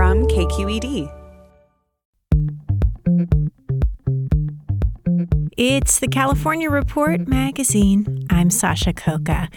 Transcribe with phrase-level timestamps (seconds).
[0.00, 1.12] from KQED.
[5.58, 8.26] It's the California Report magazine.
[8.30, 9.52] I'm Sasha Khokha.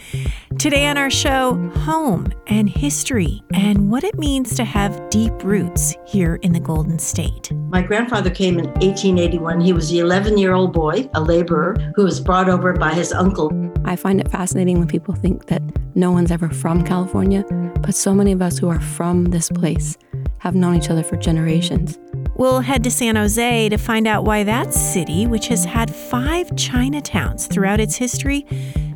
[0.58, 1.54] Today on our show,
[1.86, 6.98] home and history and what it means to have deep roots here in the Golden
[6.98, 7.50] State.
[7.70, 9.62] My grandfather came in 1881.
[9.62, 13.14] He was the 11 year old boy, a laborer, who was brought over by his
[13.14, 13.50] uncle.
[13.86, 15.62] I find it fascinating when people think that
[15.94, 17.44] no one's ever from California,
[17.80, 19.96] but so many of us who are from this place
[20.44, 21.98] have known each other for generations.
[22.36, 26.48] We'll head to San Jose to find out why that city, which has had five
[26.50, 28.46] Chinatowns throughout its history,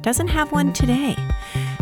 [0.03, 1.17] doesn't have one today.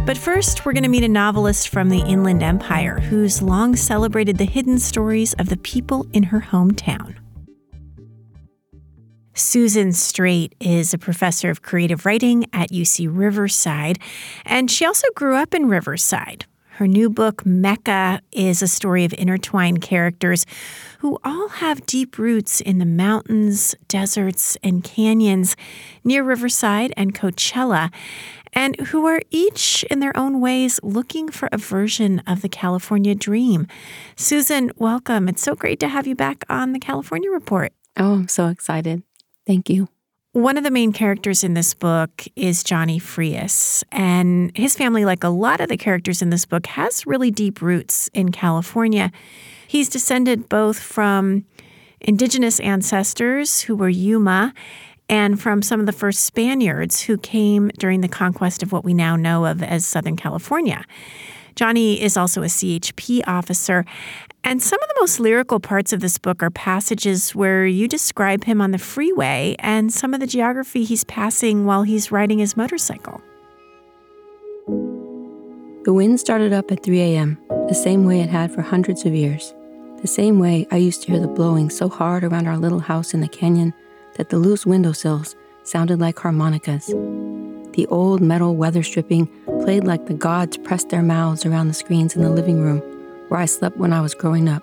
[0.06, 4.38] But first, we're going to meet a novelist from the Inland Empire who's long celebrated
[4.38, 7.16] the hidden stories of the people in her hometown.
[9.34, 13.98] Susan Straight is a professor of creative writing at UC Riverside,
[14.44, 19.14] and she also grew up in Riverside, her new book, Mecca, is a story of
[19.14, 20.44] intertwined characters
[20.98, 25.56] who all have deep roots in the mountains, deserts, and canyons
[26.04, 27.90] near Riverside and Coachella,
[28.52, 33.14] and who are each, in their own ways, looking for a version of the California
[33.14, 33.66] dream.
[34.14, 35.28] Susan, welcome.
[35.28, 37.72] It's so great to have you back on the California Report.
[37.96, 39.02] Oh, I'm so excited.
[39.46, 39.88] Thank you.
[40.36, 45.24] One of the main characters in this book is Johnny Frias, and his family, like
[45.24, 49.12] a lot of the characters in this book, has really deep roots in California.
[49.66, 51.46] He's descended both from
[52.02, 54.52] indigenous ancestors who were Yuma
[55.08, 58.92] and from some of the first Spaniards who came during the conquest of what we
[58.92, 60.84] now know of as Southern California.
[61.54, 63.86] Johnny is also a CHP officer,
[64.46, 68.44] and some of the most lyrical parts of this book are passages where you describe
[68.44, 72.56] him on the freeway and some of the geography he's passing while he's riding his
[72.56, 73.20] motorcycle.
[75.82, 79.14] The wind started up at 3 a.m., the same way it had for hundreds of
[79.14, 79.52] years.
[80.00, 83.14] The same way I used to hear the blowing so hard around our little house
[83.14, 83.74] in the canyon
[84.14, 85.34] that the loose windowsills
[85.64, 86.86] sounded like harmonicas.
[87.72, 89.26] The old metal weather stripping
[89.64, 92.80] played like the gods pressed their mouths around the screens in the living room
[93.28, 94.62] where I slept when I was growing up.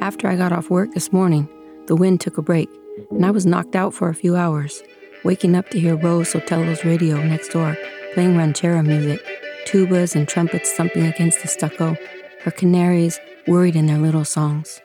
[0.00, 1.48] After I got off work this morning,
[1.86, 2.68] the wind took a break,
[3.10, 4.82] and I was knocked out for a few hours,
[5.24, 7.76] waking up to hear Rose Sotelo's radio next door
[8.14, 9.24] playing ranchera music,
[9.66, 11.96] tubas and trumpets thumping against the stucco,
[12.42, 14.80] her canaries worried in their little songs.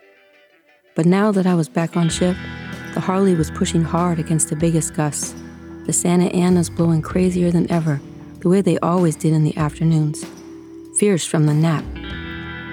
[0.95, 2.39] But now that I was back on shift,
[2.93, 5.35] the Harley was pushing hard against the biggest gusts.
[5.85, 7.99] The Santa Ana's blowing crazier than ever,
[8.39, 10.25] the way they always did in the afternoons.
[10.97, 11.83] Fierce from the nap,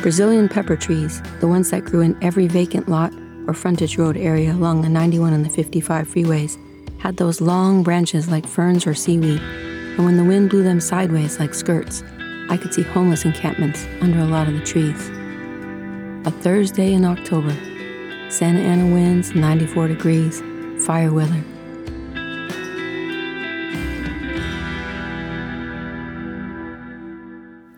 [0.03, 3.13] Brazilian pepper trees, the ones that grew in every vacant lot
[3.47, 6.59] or frontage road area along the 91 and the 55 freeways,
[6.99, 11.39] had those long branches like ferns or seaweed, and when the wind blew them sideways
[11.39, 12.03] like skirts,
[12.51, 15.09] I could see homeless encampments under a lot of the trees.
[16.27, 17.55] A Thursday in October,
[18.29, 20.43] Santa Ana winds 94 degrees,
[20.85, 21.45] fire weather.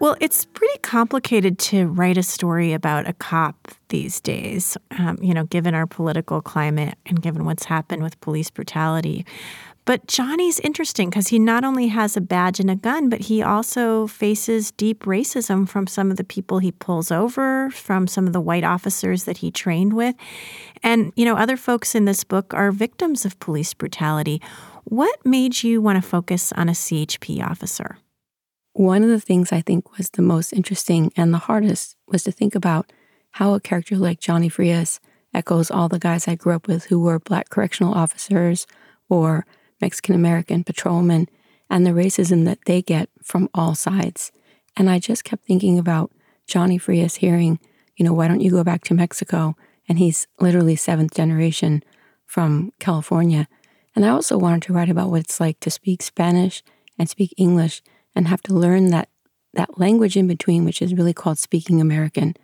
[0.05, 5.33] Well, it's pretty complicated to write a story about a cop these days, um, you
[5.33, 9.25] know, given our political climate and given what's happened with police brutality.
[9.87, 13.41] But Johnny's interesting because he not only has a badge and a gun, but he
[13.41, 18.35] also faces deep racism from some of the people he pulls over, from some of
[18.35, 20.15] the white officers that he trained with.
[20.83, 24.43] And, you know, other folks in this book are victims of police brutality.
[24.85, 27.97] What made you want to focus on a CHP officer?
[28.75, 32.32] One of the things I think was the most interesting and the hardest was to
[32.32, 32.93] think about
[33.32, 35.00] how a character like Johnny Frias
[35.32, 38.67] echoes all the guys I grew up with who were black correctional officers
[39.09, 39.47] or
[39.81, 41.29] Mexican American patrolmen
[41.71, 44.31] and the racism that they get from all sides.
[44.76, 46.12] And I just kept thinking about
[46.47, 47.59] Johnny Frias hearing,
[47.97, 49.56] you know, why don't you go back to Mexico?
[49.88, 51.82] and he's literally seventh generation
[52.26, 53.49] from California.
[53.94, 56.62] And I also wanted to write about what it's like to speak Spanish
[56.99, 57.82] and speak English
[58.14, 59.08] and have to learn that
[59.55, 62.34] that language in between, which is really called speaking American.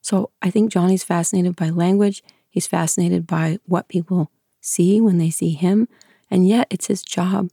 [0.00, 2.22] So I think Johnny's fascinated by language.
[2.50, 4.30] He's fascinated by what people
[4.60, 5.88] see when they see him.
[6.30, 7.50] And yet it's his job,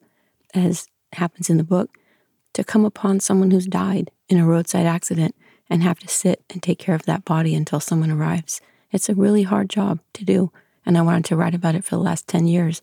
[0.53, 1.97] as happens in the book,
[2.53, 5.35] to come upon someone who's died in a roadside accident
[5.69, 8.61] and have to sit and take care of that body until someone arrives.
[8.91, 10.51] It's a really hard job to do.
[10.85, 12.81] And I wanted to write about it for the last 10 years.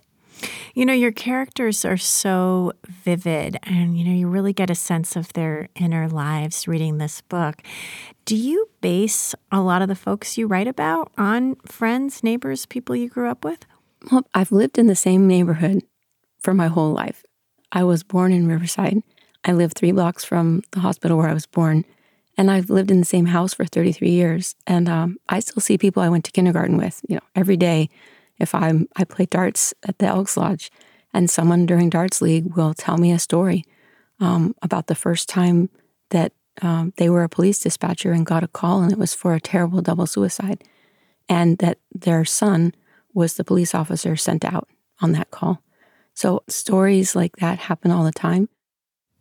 [0.74, 5.16] You know, your characters are so vivid, and you know, you really get a sense
[5.16, 7.62] of their inner lives reading this book.
[8.24, 12.94] Do you base a lot of the folks you write about on friends, neighbors, people
[12.94, 13.66] you grew up with?
[14.10, 15.82] Well, I've lived in the same neighborhood
[16.38, 17.24] for my whole life.
[17.72, 19.02] I was born in Riverside.
[19.44, 21.84] I lived three blocks from the hospital where I was born.
[22.36, 24.54] And I've lived in the same house for 33 years.
[24.66, 27.88] And um, I still see people I went to kindergarten with, you know, every day
[28.38, 30.70] if I'm I play darts at the Elks Lodge,
[31.12, 33.64] and someone during darts league will tell me a story
[34.20, 35.70] um, about the first time
[36.10, 36.32] that
[36.62, 39.40] um, they were a police dispatcher and got a call, and it was for a
[39.40, 40.64] terrible double suicide,
[41.28, 42.74] and that their son
[43.14, 44.68] was the police officer sent out
[45.00, 45.62] on that call.
[46.14, 48.48] So stories like that happen all the time.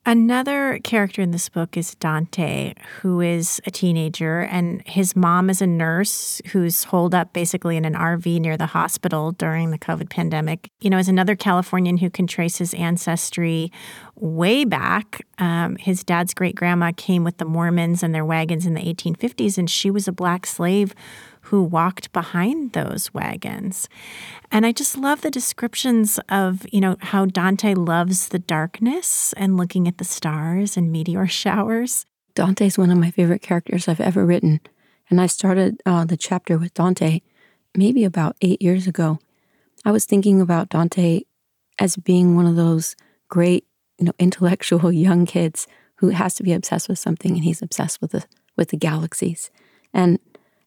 [0.08, 5.62] Another character in this book is Dante, who is a teenager, and his mom is
[5.62, 10.10] a nurse who's holed up basically in an RV near the hospital during the COVID
[10.10, 10.72] pandemic.
[10.80, 13.70] You know, as another Californian who can trace his ancestry
[14.16, 18.76] way back, um, his dad's great grandma came with the Mormons and their wagons in
[18.76, 20.96] the 1850s, and she was a black slave
[21.48, 23.88] who walked behind those wagons.
[24.52, 29.56] And I just love the descriptions of, you know, how Dante loves the darkness and
[29.56, 32.06] looking at the stars and meteor showers.
[32.36, 34.60] Dante's one of my favorite characters I've ever written.
[35.10, 37.22] And I started uh, the chapter with Dante
[37.76, 39.20] maybe about eight years ago.
[39.86, 41.22] I was thinking about Dante
[41.80, 42.96] as being one of those
[43.30, 43.66] great,
[43.98, 45.66] you know, intellectual young kids
[45.96, 49.50] who has to be obsessed with something, and he's obsessed with the with the galaxies.
[49.94, 50.20] And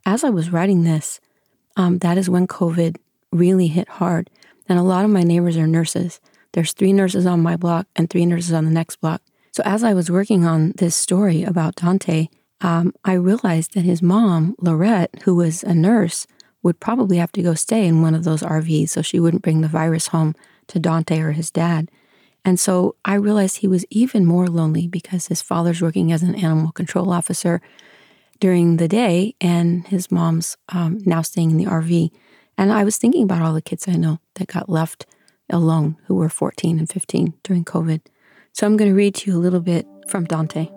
[0.07, 1.21] as I was writing this,
[1.77, 2.97] um, that is when COVID
[3.33, 4.31] really hit hard.
[4.69, 6.21] And a lot of my neighbors are nurses.
[6.53, 9.23] There's three nurses on my block and three nurses on the next block.
[9.53, 12.29] So as I was working on this story about Dante,
[12.61, 16.27] um, I realized that his mom, Lorette, who was a nurse,
[16.63, 19.61] would probably have to go stay in one of those RVs so she wouldn't bring
[19.61, 20.35] the virus home
[20.69, 21.91] to Dante or his dad.
[22.45, 26.35] And so I realized he was even more lonely because his father's working as an
[26.35, 27.61] animal control officer
[28.41, 32.11] during the day, and his mom's um, now staying in the RV.
[32.59, 35.07] And I was thinking about all the kids I know that got left
[35.51, 38.01] alone who were 14 and 15 during COVID.
[38.53, 40.69] So I'm going to read to you a little bit from Dante.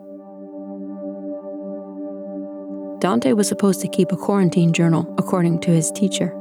[3.00, 6.34] Dante was supposed to keep a quarantine journal, according to his teacher.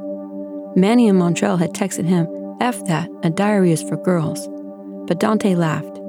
[0.75, 2.27] Manny and Montrell had texted him,
[2.61, 4.47] F that, a diary is for girls.
[5.07, 5.99] But Dante laughed.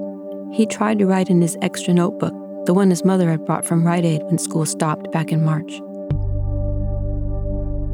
[0.53, 2.35] He tried to write in his extra notebook
[2.67, 5.73] the one his mother had brought from Rite Aid when school stopped back in March.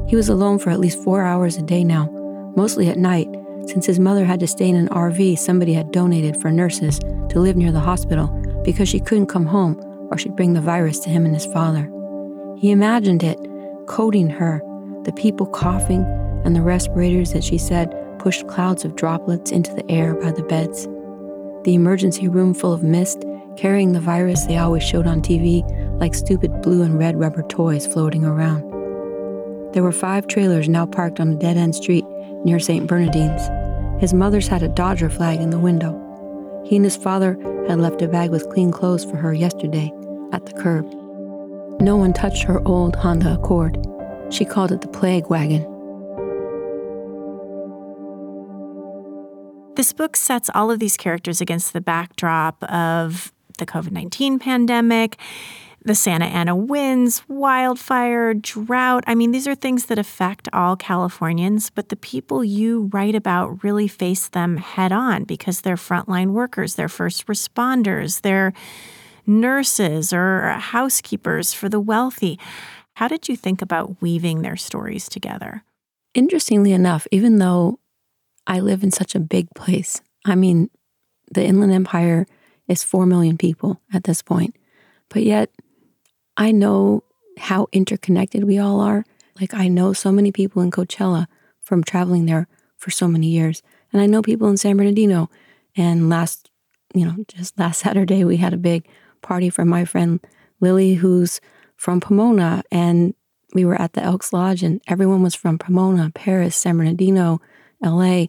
[0.08, 2.08] He was alone for at least four hours a day now,
[2.56, 3.28] mostly at night,
[3.67, 7.40] since his mother had to stay in an RV somebody had donated for nurses to
[7.40, 8.26] live near the hospital
[8.64, 9.81] because she couldn't come home
[10.11, 11.90] or she'd bring the virus to him and his father.
[12.58, 13.38] He imagined it,
[13.87, 14.61] coating her,
[15.05, 16.02] the people coughing,
[16.44, 20.42] and the respirators that she said pushed clouds of droplets into the air by the
[20.42, 20.87] beds.
[21.64, 23.25] The emergency room full of mist
[23.57, 25.62] carrying the virus they always showed on TV
[26.00, 28.62] like stupid blue and red rubber toys floating around.
[29.73, 32.04] There were five trailers now parked on a dead end street
[32.45, 32.87] near St.
[32.87, 33.49] Bernardine's.
[34.00, 35.95] His mother's had a Dodger flag in the window.
[36.66, 37.35] He and his father
[37.69, 39.92] had left a bag with clean clothes for her yesterday
[40.33, 40.87] at the curb.
[41.80, 43.76] No one touched her old Honda Accord.
[44.30, 45.62] She called it the plague wagon.
[49.76, 55.17] This book sets all of these characters against the backdrop of the COVID 19 pandemic,
[55.85, 59.05] the Santa Ana winds, wildfire, drought.
[59.07, 63.62] I mean, these are things that affect all Californians, but the people you write about
[63.62, 68.52] really face them head on because they're frontline workers, they're first responders, they're
[69.26, 72.38] nurses or housekeepers for the wealthy.
[72.95, 75.62] How did you think about weaving their stories together?
[76.12, 77.79] Interestingly enough, even though
[78.47, 80.69] I live in such a big place, I mean,
[81.33, 82.26] the Inland Empire
[82.70, 84.56] is 4 million people at this point.
[85.08, 85.50] But yet,
[86.36, 87.02] I know
[87.36, 89.04] how interconnected we all are.
[89.40, 91.26] Like, I know so many people in Coachella
[91.60, 92.46] from traveling there
[92.76, 93.62] for so many years.
[93.92, 95.28] And I know people in San Bernardino.
[95.76, 96.48] And last,
[96.94, 98.86] you know, just last Saturday, we had a big
[99.20, 100.20] party for my friend
[100.60, 101.40] Lily, who's
[101.76, 102.62] from Pomona.
[102.70, 103.14] And
[103.52, 107.40] we were at the Elks Lodge and everyone was from Pomona, Perris, San Bernardino,
[107.82, 108.26] LA.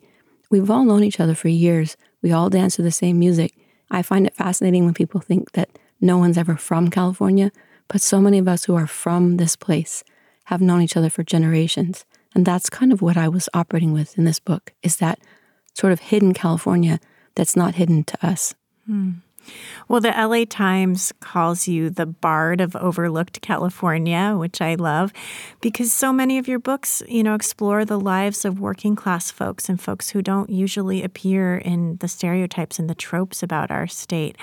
[0.49, 1.95] We've all known each other for years.
[2.23, 3.53] We all dance to the same music.
[3.91, 5.69] I find it fascinating when people think that
[5.99, 7.51] no one's ever from California,
[7.87, 10.03] but so many of us who are from this place
[10.45, 12.05] have known each other for generations.
[12.33, 15.19] And that's kind of what I was operating with in this book is that
[15.73, 16.99] sort of hidden California
[17.35, 18.55] that's not hidden to us.
[18.85, 19.11] Hmm.
[19.87, 25.11] Well, the LA Times calls you the bard of overlooked California, which I love
[25.59, 29.69] because so many of your books, you know, explore the lives of working class folks
[29.69, 34.37] and folks who don't usually appear in the stereotypes and the tropes about our state.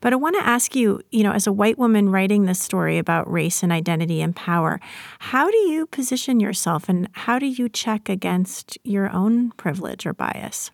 [0.00, 2.98] But I want to ask you, you know, as a white woman writing this story
[2.98, 4.80] about race and identity and power,
[5.18, 10.12] how do you position yourself and how do you check against your own privilege or
[10.12, 10.70] bias?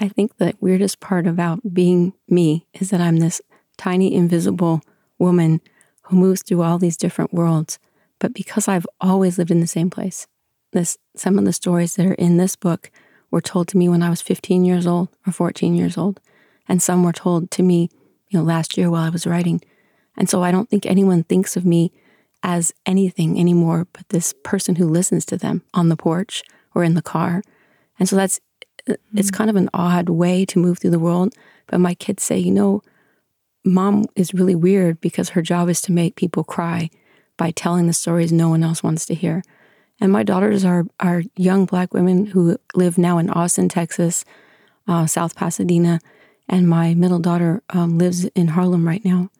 [0.00, 3.42] I think the weirdest part about being me is that I'm this
[3.76, 4.80] tiny, invisible
[5.18, 5.60] woman
[6.02, 7.78] who moves through all these different worlds.
[8.18, 10.26] But because I've always lived in the same place,
[10.72, 12.90] this some of the stories that are in this book
[13.30, 16.18] were told to me when I was 15 years old or 14 years old,
[16.66, 17.90] and some were told to me,
[18.28, 19.60] you know, last year while I was writing.
[20.16, 21.92] And so I don't think anyone thinks of me
[22.42, 26.42] as anything anymore but this person who listens to them on the porch
[26.74, 27.42] or in the car.
[27.98, 28.40] And so that's
[29.14, 31.34] it's kind of an odd way to move through the world.
[31.66, 32.82] But my kids say, you know,
[33.64, 36.90] mom is really weird because her job is to make people cry
[37.36, 39.42] by telling the stories no one else wants to hear.
[40.00, 44.24] And my daughters are are young black women who live now in Austin, Texas,
[44.88, 46.00] uh, South Pasadena,
[46.48, 49.30] and my middle daughter um, lives in Harlem right now.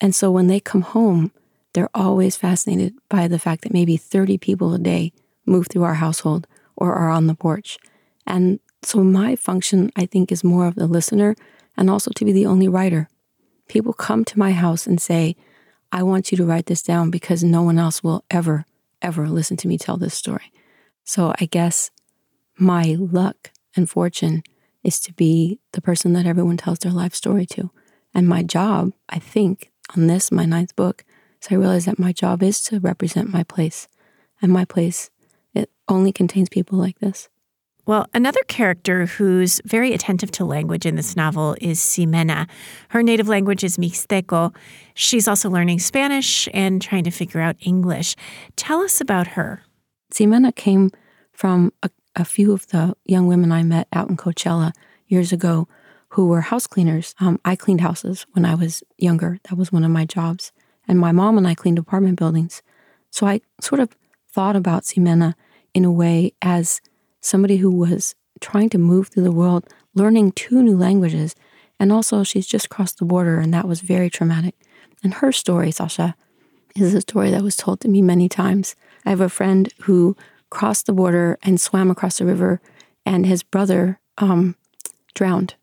[0.00, 1.32] And so when they come home,
[1.72, 5.12] they're always fascinated by the fact that maybe 30 people a day
[5.44, 7.78] move through our household or are on the porch.
[8.26, 11.34] And so, my function, I think, is more of the listener
[11.76, 13.08] and also to be the only writer.
[13.68, 15.36] People come to my house and say,
[15.90, 18.64] I want you to write this down because no one else will ever,
[19.02, 20.52] ever listen to me tell this story.
[21.04, 21.90] So, I guess
[22.56, 24.42] my luck and fortune
[24.84, 27.70] is to be the person that everyone tells their life story to.
[28.14, 31.04] And my job, I think, on this, my ninth book,
[31.42, 33.88] is I realize that my job is to represent my place.
[34.40, 35.10] And my place,
[35.52, 37.28] it only contains people like this.
[37.88, 42.46] Well, another character who's very attentive to language in this novel is Ximena.
[42.90, 44.54] Her native language is Mixteco.
[44.92, 48.14] She's also learning Spanish and trying to figure out English.
[48.56, 49.62] Tell us about her.
[50.12, 50.90] Ximena came
[51.32, 54.72] from a, a few of the young women I met out in Coachella
[55.06, 55.66] years ago
[56.08, 57.14] who were house cleaners.
[57.20, 59.38] Um, I cleaned houses when I was younger.
[59.48, 60.52] That was one of my jobs.
[60.86, 62.60] And my mom and I cleaned apartment buildings.
[63.08, 63.96] So I sort of
[64.30, 65.36] thought about Ximena
[65.72, 66.82] in a way as
[67.28, 71.34] somebody who was trying to move through the world, learning two new languages.
[71.78, 74.54] And also, she's just crossed the border, and that was very traumatic.
[75.02, 76.16] And her story, Sasha,
[76.74, 78.74] is a story that was told to me many times.
[79.04, 80.16] I have a friend who
[80.50, 82.60] crossed the border and swam across the river,
[83.06, 84.56] and his brother um,
[85.14, 85.54] drowned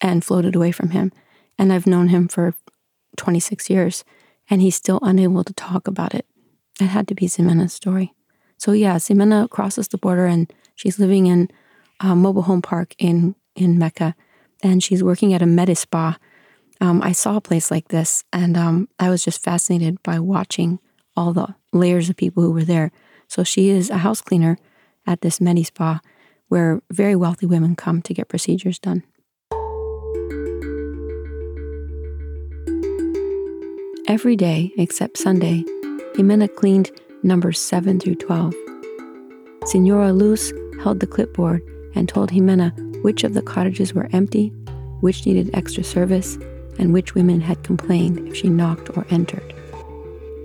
[0.00, 1.12] and floated away from him.
[1.58, 2.54] And I've known him for
[3.16, 4.04] 26 years,
[4.50, 6.26] and he's still unable to talk about it.
[6.80, 8.12] It had to be Ximena's story.
[8.58, 10.52] So, yeah, Ximena crosses the border and
[10.82, 11.48] She's living in
[12.00, 14.16] a mobile home park in in Mecca,
[14.64, 16.18] and she's working at a med spa.
[16.80, 20.80] Um, I saw a place like this, and um, I was just fascinated by watching
[21.16, 22.90] all the layers of people who were there.
[23.28, 24.58] So she is a house cleaner
[25.06, 26.00] at this med spa,
[26.48, 29.04] where very wealthy women come to get procedures done.
[34.08, 35.62] Every day except Sunday,
[36.16, 36.90] Ximena cleaned
[37.22, 38.52] numbers 7 through 12.
[39.64, 40.52] Senora Luz
[40.82, 41.62] held the clipboard
[41.94, 44.48] and told Ximena which of the cottages were empty,
[45.00, 46.36] which needed extra service,
[46.78, 49.54] and which women had complained if she knocked or entered.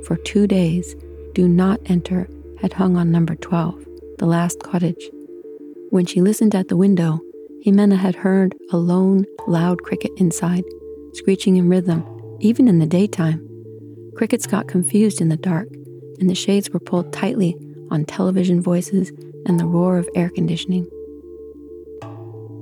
[0.05, 0.95] For two days,
[1.33, 2.27] Do Not Enter
[2.59, 3.85] had hung on number 12,
[4.17, 5.09] the last cottage.
[5.89, 7.19] When she listened at the window,
[7.65, 10.63] Ximena had heard a lone, loud cricket inside,
[11.13, 12.03] screeching in rhythm,
[12.39, 13.47] even in the daytime.
[14.15, 15.69] Crickets got confused in the dark,
[16.19, 17.55] and the shades were pulled tightly
[17.91, 19.11] on television voices
[19.45, 20.87] and the roar of air conditioning.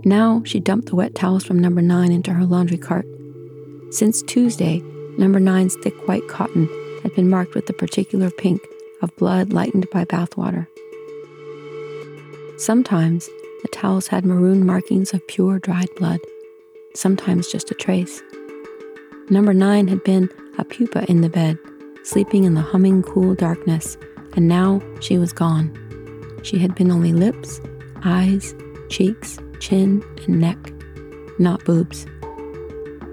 [0.03, 3.07] Now she dumped the wet towels from number 9 into her laundry cart.
[3.89, 4.81] Since Tuesday,
[5.17, 6.69] number nine's thick white cotton
[7.01, 8.61] had been marked with the particular pink
[9.01, 10.67] of blood lightened by bathwater.
[12.57, 13.27] Sometimes
[13.61, 16.19] the towels had maroon markings of pure dried blood,
[16.93, 18.21] sometimes just a trace.
[19.29, 20.29] Number 9 had been
[20.59, 21.57] a pupa in the bed,
[22.03, 23.97] sleeping in the humming cool darkness
[24.35, 25.71] and now she was gone.
[26.43, 27.61] She had been only lips,
[28.03, 28.53] eyes,
[28.89, 30.57] cheeks, chin, and neck,
[31.39, 32.05] not boobs.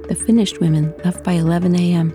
[0.09, 2.13] The finished women left by 11 a.m.,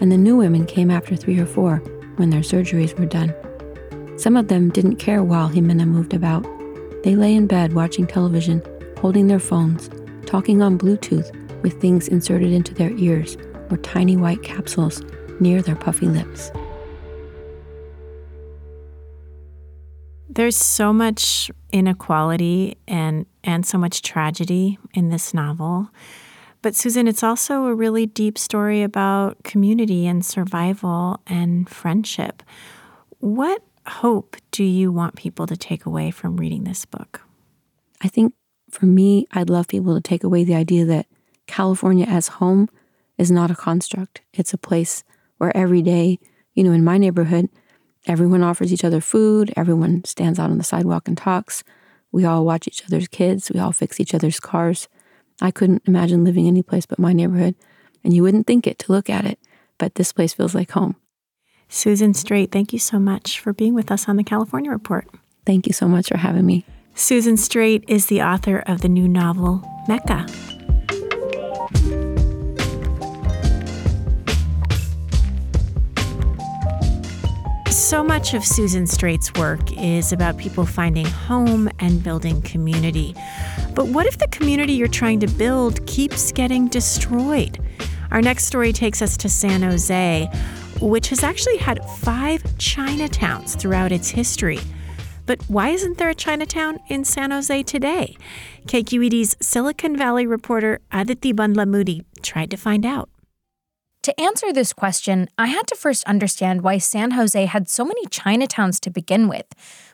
[0.00, 1.76] and the new women came after 3 or 4,
[2.16, 3.34] when their surgeries were done.
[4.18, 6.46] Some of them didn't care while Ximena moved about.
[7.02, 8.62] They lay in bed watching television,
[8.98, 9.90] holding their phones,
[10.24, 11.30] talking on Bluetooth
[11.62, 13.36] with things inserted into their ears
[13.70, 15.02] or tiny white capsules
[15.40, 16.50] near their puffy lips.
[20.36, 25.88] There's so much inequality and and so much tragedy in this novel.
[26.60, 32.42] But Susan, it's also a really deep story about community and survival and friendship.
[33.20, 37.22] What hope do you want people to take away from reading this book?
[38.02, 38.34] I think
[38.70, 41.06] for me, I'd love people to take away the idea that
[41.46, 42.68] California as home
[43.16, 44.20] is not a construct.
[44.34, 45.02] It's a place
[45.38, 46.18] where every day,
[46.52, 47.48] you know, in my neighborhood,
[48.06, 51.64] everyone offers each other food, everyone stands out on the sidewalk and talks.
[52.12, 54.88] We all watch each other's kids, we all fix each other's cars.
[55.40, 57.54] I couldn't imagine living any place but my neighborhood,
[58.02, 59.38] and you wouldn't think it to look at it,
[59.78, 60.96] but this place feels like home.
[61.68, 65.06] Susan Straight, thank you so much for being with us on the California Report.
[65.44, 66.64] Thank you so much for having me.
[66.94, 70.26] Susan Straight is the author of the new novel, Mecca.
[77.76, 83.14] So much of Susan Straight's work is about people finding home and building community.
[83.74, 87.62] But what if the community you're trying to build keeps getting destroyed?
[88.10, 90.26] Our next story takes us to San Jose,
[90.80, 94.58] which has actually had five Chinatowns throughout its history.
[95.26, 98.16] But why isn't there a Chinatown in San Jose today?
[98.68, 103.10] KQED's Silicon Valley reporter Adhiti Bandlamudi tried to find out.
[104.06, 108.06] To answer this question, I had to first understand why San Jose had so many
[108.06, 109.46] Chinatowns to begin with.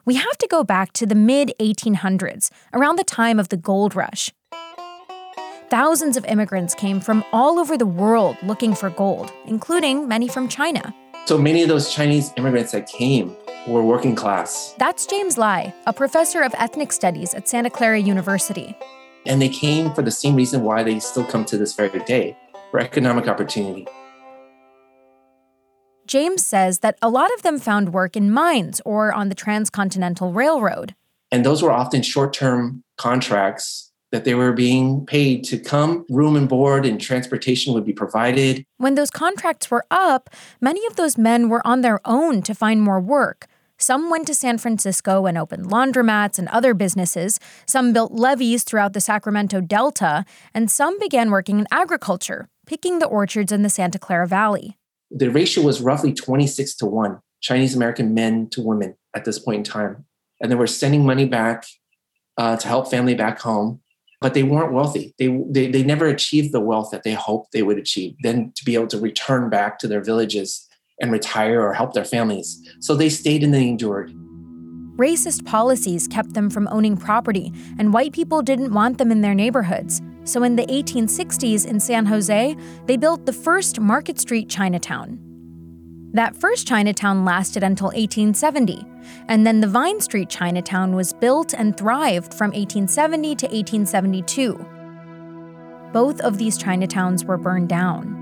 [0.05, 3.97] We have to go back to the mid 1800s, around the time of the gold
[3.97, 4.31] rush.
[5.71, 10.47] Thousands of immigrants came from all over the world looking for gold, including many from
[10.47, 10.95] China.
[11.25, 13.35] So many of those Chinese immigrants that came
[13.67, 14.75] were working class.
[14.77, 18.77] That's James Lai, a professor of ethnic studies at Santa Clara University.
[19.25, 22.37] And they came for the same reason why they still come to this very day
[22.71, 23.87] for economic opportunity.
[26.07, 30.33] James says that a lot of them found work in mines or on the Transcontinental
[30.33, 30.95] Railroad.
[31.31, 36.37] And those were often short term contracts that they were being paid to come, room
[36.37, 38.65] and board, and transportation would be provided.
[38.77, 40.29] When those contracts were up,
[40.61, 43.47] many of those men were on their own to find more work.
[43.79, 47.41] Some went to San Francisco and opened laundromats and other businesses.
[47.67, 53.07] Some built levees throughout the Sacramento Delta, and some began working in agriculture, picking the
[53.07, 54.77] orchards in the Santa Clara Valley
[55.15, 59.59] the ratio was roughly 26 to 1 Chinese American men to women at this point
[59.59, 60.05] in time.
[60.41, 61.67] And they were sending money back
[62.39, 63.81] uh, to help family back home,
[64.21, 65.15] but they weren't wealthy.
[65.19, 68.65] They, they, they never achieved the wealth that they hoped they would achieve, then to
[68.65, 70.67] be able to return back to their villages
[71.01, 72.61] and retire or help their families.
[72.81, 74.13] So they stayed and they endured.
[74.97, 79.35] Racist policies kept them from owning property, and white people didn't want them in their
[79.35, 80.03] neighborhoods.
[80.25, 82.57] So in the 1860s in San Jose,
[82.87, 85.19] they built the first Market Street Chinatown.
[86.13, 88.85] That first Chinatown lasted until 1870,
[89.29, 94.67] and then the Vine Street Chinatown was built and thrived from 1870 to 1872.
[95.93, 98.19] Both of these Chinatowns were burned down.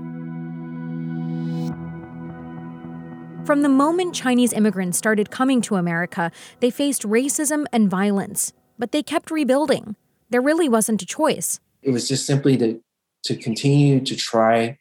[3.45, 8.91] From the moment Chinese immigrants started coming to America, they faced racism and violence, but
[8.91, 9.95] they kept rebuilding.
[10.29, 11.59] There really wasn't a choice.
[11.81, 12.81] It was just simply to
[13.23, 14.79] to continue to try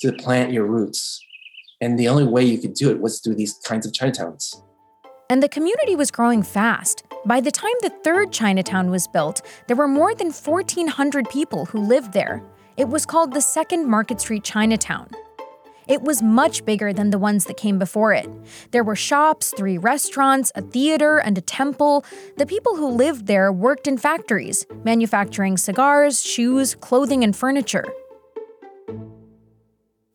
[0.00, 1.24] to plant your roots.
[1.80, 4.54] And the only way you could do it was through these kinds of Chinatowns.
[5.30, 7.04] And the community was growing fast.
[7.24, 11.80] By the time the third Chinatown was built, there were more than 1,400 people who
[11.80, 12.42] lived there.
[12.76, 15.08] It was called the Second Market Street Chinatown.
[15.88, 18.28] It was much bigger than the ones that came before it.
[18.72, 22.04] There were shops, three restaurants, a theater, and a temple.
[22.36, 27.86] The people who lived there worked in factories, manufacturing cigars, shoes, clothing, and furniture.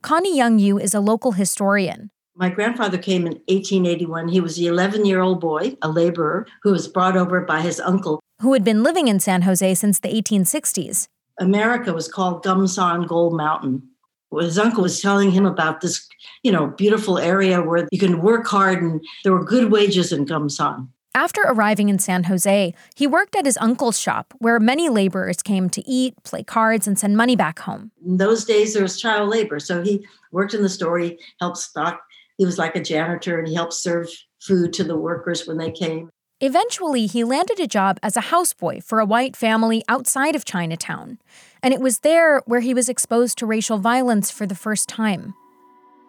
[0.02, 2.10] Connie Young Yu is a local historian.
[2.36, 4.28] My grandfather came in 1881.
[4.28, 7.80] He was the 11 year old boy, a laborer, who was brought over by his
[7.80, 11.08] uncle, who had been living in San Jose since the 1860s.
[11.40, 13.82] America was called Gumsan Gold Mountain
[14.38, 16.08] his uncle was telling him about this,
[16.42, 20.26] you know, beautiful area where you can work hard and there were good wages in
[20.26, 20.88] Gumsan.
[21.16, 25.70] After arriving in San Jose, he worked at his uncle's shop, where many laborers came
[25.70, 27.92] to eat, play cards, and send money back home.
[28.04, 29.60] In those days, there was child labor.
[29.60, 32.00] So he worked in the store, he helped stock.
[32.36, 34.08] He was like a janitor and he helped serve
[34.40, 36.10] food to the workers when they came.
[36.40, 41.18] Eventually, he landed a job as a houseboy for a white family outside of Chinatown
[41.64, 45.34] and it was there where he was exposed to racial violence for the first time.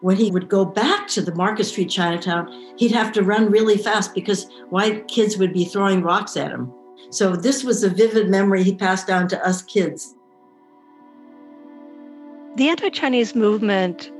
[0.02, 3.78] when he would go back to the Market Street Chinatown, he'd have to run really
[3.78, 6.70] fast because white kids would be throwing rocks at him.
[7.08, 10.14] So this was a vivid memory he passed down to us kids.
[12.56, 14.12] The anti Chinese movement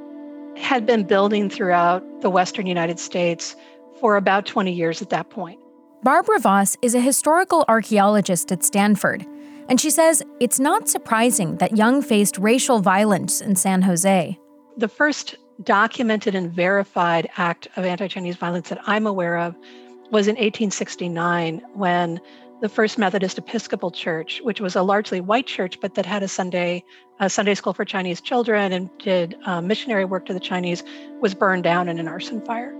[0.56, 3.54] had been building throughout the Western United States
[4.00, 5.60] for about 20 years at that point.
[6.06, 9.26] Barbara Voss is a historical archaeologist at Stanford,
[9.68, 14.38] and she says it's not surprising that Young faced racial violence in San Jose.
[14.76, 19.56] The first documented and verified act of anti Chinese violence that I'm aware of
[20.12, 22.20] was in 1869 when
[22.60, 26.28] the First Methodist Episcopal Church, which was a largely white church, but that had a
[26.28, 26.84] Sunday
[27.18, 30.84] a Sunday school for Chinese children and did uh, missionary work to the Chinese,
[31.20, 32.72] was burned down in an arson fire.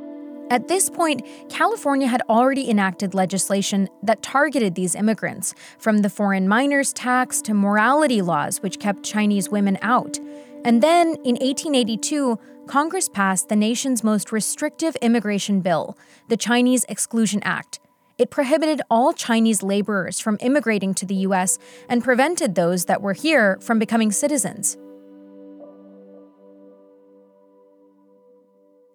[0.48, 6.46] At this point, California had already enacted legislation that targeted these immigrants, from the foreign
[6.46, 10.18] miners tax to morality laws, which kept Chinese women out.
[10.64, 17.40] And then, in 1882, Congress passed the nation's most restrictive immigration bill, the Chinese Exclusion
[17.42, 17.80] Act.
[18.16, 21.58] It prohibited all Chinese laborers from immigrating to the U.S.
[21.88, 24.76] and prevented those that were here from becoming citizens.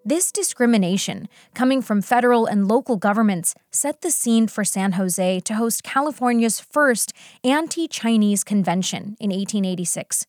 [0.04, 5.54] This discrimination, coming from federal and local governments, set the scene for San Jose to
[5.54, 10.26] host California's first anti Chinese convention in 1886.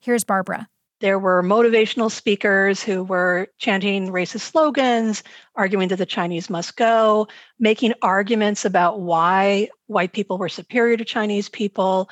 [0.00, 0.68] Here's Barbara.
[1.00, 5.22] There were motivational speakers who were chanting racist slogans,
[5.54, 7.26] arguing that the Chinese must go,
[7.58, 12.10] making arguments about why white people were superior to Chinese people,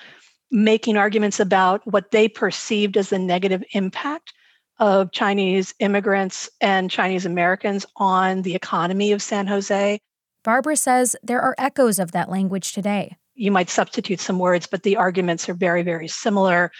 [0.50, 4.32] making arguments about what they perceived as the negative impact
[4.78, 9.98] of Chinese immigrants and Chinese Americans on the economy of San Jose.
[10.42, 13.16] Barbara says there are echoes of that language today.
[13.34, 16.70] You might substitute some words, but the arguments are very, very similar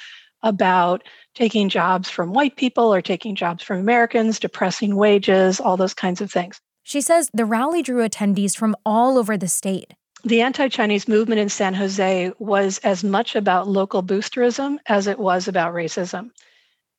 [0.42, 1.02] about
[1.34, 6.20] taking jobs from white people or taking jobs from Americans, depressing wages, all those kinds
[6.20, 6.60] of things.
[6.82, 9.94] She says the rally drew attendees from all over the state.
[10.22, 15.18] The anti Chinese movement in San Jose was as much about local boosterism as it
[15.18, 16.30] was about racism.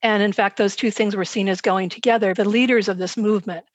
[0.02, 2.34] And in fact, those two things were seen as going together.
[2.34, 3.66] The leaders of this movement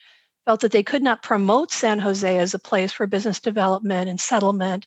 [0.47, 4.21] felt that they could not promote San Jose as a place for business development and
[4.21, 4.87] settlement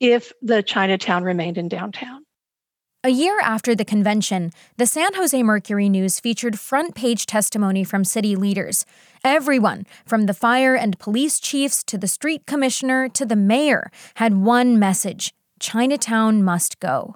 [0.00, 2.24] if the Chinatown remained in downtown.
[3.04, 8.02] A year after the convention, the San Jose Mercury News featured front page testimony from
[8.02, 8.84] city leaders.
[9.22, 14.38] Everyone, from the fire and police chiefs to the street commissioner to the mayor, had
[14.38, 17.14] one message Chinatown must go.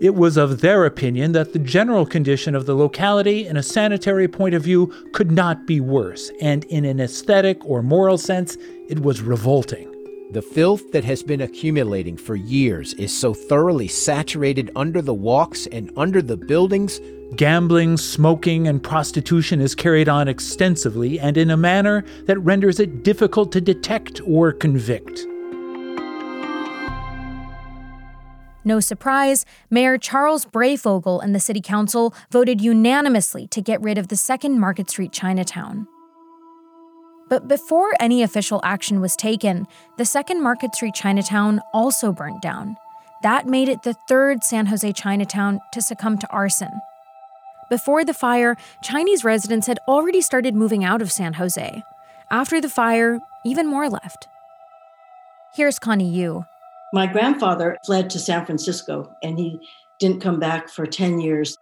[0.00, 4.26] It was of their opinion that the general condition of the locality in a sanitary
[4.26, 8.56] point of view could not be worse, and in an aesthetic or moral sense,
[8.88, 9.88] it was revolting.
[10.32, 15.66] The filth that has been accumulating for years is so thoroughly saturated under the walks
[15.66, 17.00] and under the buildings.
[17.36, 23.04] Gambling, smoking, and prostitution is carried on extensively and in a manner that renders it
[23.04, 25.26] difficult to detect or convict.
[28.64, 34.08] No surprise, Mayor Charles Breyfogle and the City Council voted unanimously to get rid of
[34.08, 35.88] the second Market Street Chinatown.
[37.28, 42.76] But before any official action was taken, the second Market Street Chinatown also burned down.
[43.22, 46.70] That made it the third San Jose Chinatown to succumb to arson.
[47.70, 51.82] Before the fire, Chinese residents had already started moving out of San Jose.
[52.30, 54.28] After the fire, even more left.
[55.54, 56.44] Here's Connie Yu.
[56.94, 59.58] My grandfather fled to San Francisco and he
[59.98, 61.56] didn't come back for 10 years.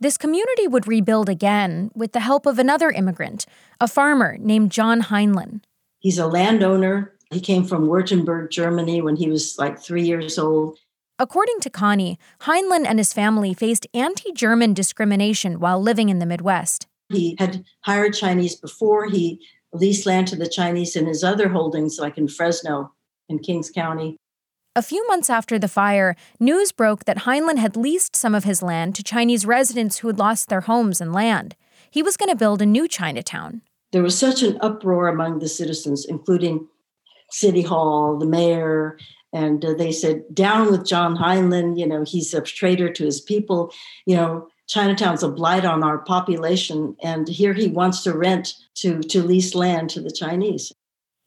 [0.00, 3.44] This community would rebuild again with the help of another immigrant,
[3.80, 5.60] a farmer named John Heinlein.
[5.98, 7.14] He's a landowner.
[7.30, 10.78] He came from Württemberg, Germany, when he was like three years old.
[11.18, 16.26] According to Connie, Heinlein and his family faced anti German discrimination while living in the
[16.26, 16.86] Midwest.
[17.10, 19.06] He had hired Chinese before.
[19.06, 19.40] He
[19.72, 22.92] leased land to the Chinese in his other holdings, like in Fresno
[23.28, 24.16] and Kings County.
[24.74, 28.62] A few months after the fire, news broke that Heinlein had leased some of his
[28.62, 31.56] land to Chinese residents who had lost their homes and land.
[31.90, 33.62] He was going to build a new Chinatown.
[33.92, 36.68] There was such an uproar among the citizens, including
[37.30, 38.98] City Hall, the mayor,
[39.32, 41.78] and uh, they said, Down with John Heinlein.
[41.78, 43.72] You know, he's a traitor to his people.
[44.06, 46.96] You know, Chinatown's a blight on our population.
[47.02, 50.72] And here he wants to rent to, to lease land to the Chinese.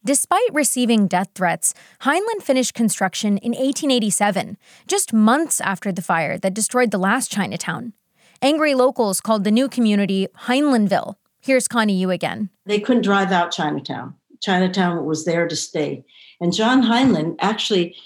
[0.06, 4.58] Despite receiving death threats, Heinlein finished construction in 1887,
[4.88, 7.92] just months after the fire that destroyed the last Chinatown.
[8.42, 11.16] Angry locals called the new community Heinleinville.
[11.42, 12.50] Here's Connie Yu again.
[12.66, 14.16] They couldn't drive out Chinatown.
[14.42, 16.06] Chinatown was there to stay.
[16.40, 17.98] And John Heinlein actually,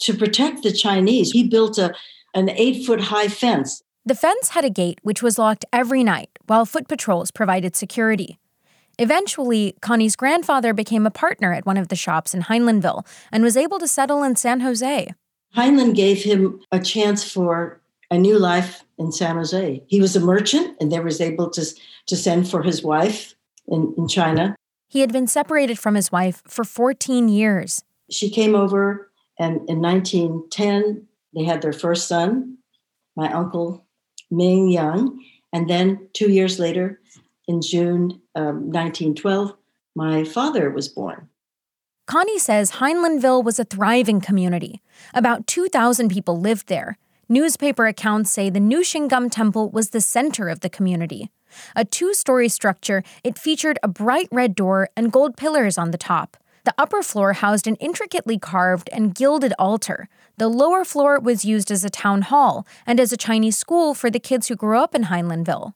[0.00, 1.94] to protect the Chinese, he built a,
[2.34, 3.82] an eight foot high fence.
[4.04, 8.38] The fence had a gate which was locked every night while foot patrols provided security.
[8.98, 13.56] Eventually, Connie's grandfather became a partner at one of the shops in Heinleinville and was
[13.56, 15.14] able to settle in San Jose.
[15.56, 17.80] Heinlein gave him a chance for
[18.10, 19.82] a new life in San Jose.
[19.86, 21.64] He was a merchant and there was able to,
[22.06, 23.34] to send for his wife
[23.68, 24.56] in, in China.
[24.88, 27.84] He had been separated from his wife for 14 years.
[28.10, 32.56] She came over, and in 1910, they had their first son,
[33.14, 33.86] my uncle
[34.30, 35.22] Ming Young.
[35.52, 37.00] And then two years later,
[37.46, 39.54] in June um, 1912,
[39.94, 41.28] my father was born.
[42.06, 44.80] Connie says Heinleinville was a thriving community.
[45.12, 46.96] About 2,000 people lived there.
[47.28, 51.30] Newspaper accounts say the New Temple was the center of the community.
[51.76, 55.98] A two story structure, it featured a bright red door and gold pillars on the
[55.98, 56.36] top.
[56.64, 60.08] The upper floor housed an intricately carved and gilded altar.
[60.38, 64.10] The lower floor was used as a town hall and as a Chinese school for
[64.10, 65.72] the kids who grew up in Heinleinville.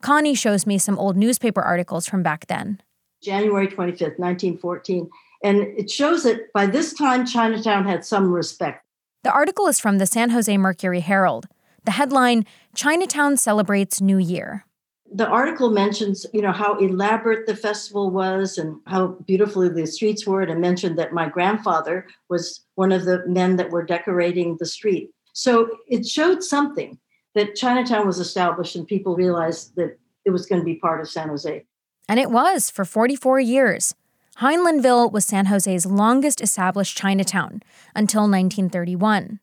[0.00, 2.80] Connie shows me some old newspaper articles from back then.
[3.22, 5.08] January 25th, 1914.
[5.42, 8.84] And it shows that by this time, Chinatown had some respect.
[9.24, 11.46] The article is from the San Jose Mercury Herald.
[11.84, 14.64] The headline Chinatown celebrates New Year.
[15.10, 20.26] The article mentions, you know, how elaborate the festival was and how beautifully the streets
[20.26, 20.42] were.
[20.42, 24.66] And it mentioned that my grandfather was one of the men that were decorating the
[24.66, 25.10] street.
[25.32, 26.98] So it showed something
[27.38, 31.08] that Chinatown was established and people realized that it was going to be part of
[31.08, 31.64] San Jose.
[32.08, 33.94] And it was for 44 years.
[34.38, 37.62] Heinleinville was San Jose's longest established Chinatown
[37.94, 39.40] until 1931.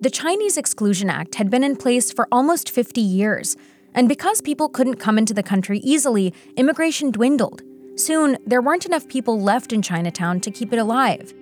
[0.00, 3.56] The Chinese Exclusion Act had been in place for almost 50 years,
[3.94, 7.62] and because people couldn't come into the country easily, immigration dwindled.
[7.96, 11.32] Soon, there weren't enough people left in Chinatown to keep it alive.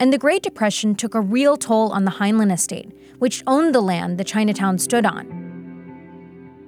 [0.00, 3.80] And the Great Depression took a real toll on the Heinlein estate, which owned the
[3.80, 5.26] land the Chinatown stood on.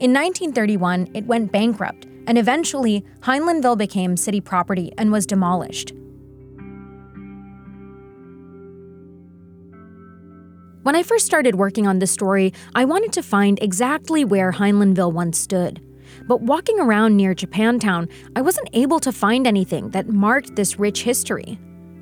[0.01, 5.93] In 1931, it went bankrupt and eventually, Heinleinville became city property and was demolished.
[10.83, 15.13] When I first started working on this story, I wanted to find exactly where Heinleinville
[15.13, 15.81] once stood.
[16.27, 21.03] But walking around near Japantown, I wasn't able to find anything that marked this rich
[21.03, 21.59] history.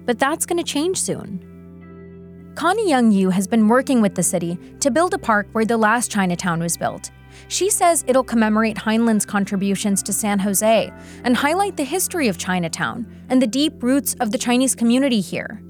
[0.09, 2.53] But that's going to change soon.
[2.55, 5.77] Connie Young Yu has been working with the city to build a park where the
[5.77, 7.11] last Chinatown was built.
[7.49, 10.91] She says it'll commemorate Heinlein's contributions to San Jose
[11.25, 15.63] and highlight the history of Chinatown and the deep roots of the Chinese community here.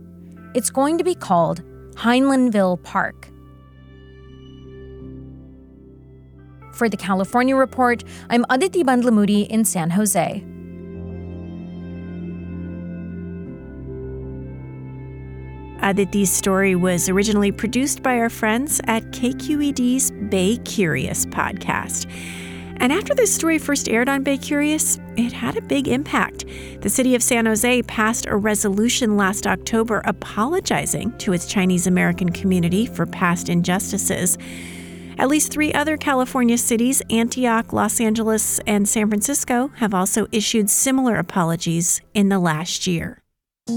[0.54, 3.30] It's going to be called Heinleinville Park.
[6.74, 10.44] For the California Report, I'm Adhiti Bandlamudi in San Jose.
[15.88, 22.06] Uh, Adhiti's story was originally produced by our friends at KQED's Bay Curious podcast.
[22.76, 26.44] And after this story first aired on Bay Curious, it had a big impact.
[26.82, 32.32] The city of San Jose passed a resolution last October apologizing to its Chinese American
[32.32, 34.36] community for past injustices.
[35.16, 40.68] At least three other California cities, Antioch, Los Angeles, and San Francisco, have also issued
[40.68, 43.22] similar apologies in the last year.
[43.68, 43.74] The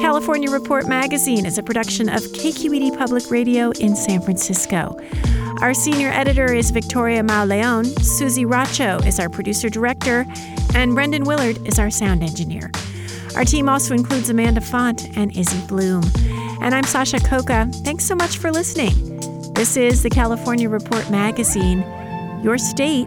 [0.00, 5.00] California Report magazine is a production of KQED Public Radio in San Francisco.
[5.60, 10.26] Our senior editor is Victoria Mauleon, Susie Racho is our producer director,
[10.74, 12.72] and Brendan Willard is our sound engineer.
[13.36, 16.02] Our team also includes Amanda Font and Izzy Bloom.
[16.60, 17.72] And I'm Sasha Khokha.
[17.84, 19.52] Thanks so much for listening.
[19.54, 21.84] This is the California Report magazine,
[22.42, 23.06] your state,